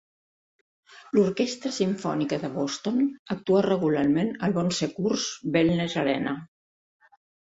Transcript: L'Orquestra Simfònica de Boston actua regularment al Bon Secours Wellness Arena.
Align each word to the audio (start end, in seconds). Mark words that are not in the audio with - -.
L'Orquestra 1.15 1.71
Simfònica 1.75 2.39
de 2.45 2.49
Boston 2.55 2.97
actua 3.35 3.61
regularment 3.67 4.33
al 4.47 4.55
Bon 4.55 4.71
Secours 4.79 5.27
Wellness 5.57 5.99
Arena. 6.05 6.33